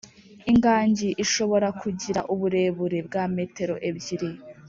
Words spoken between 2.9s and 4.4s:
bwa metero ebyiri